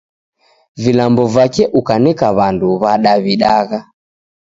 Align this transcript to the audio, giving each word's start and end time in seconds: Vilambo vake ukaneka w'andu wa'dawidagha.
Vilambo 0.81 1.23
vake 1.35 1.63
ukaneka 1.79 2.27
w'andu 2.37 2.67
wa'dawidagha. 2.81 3.79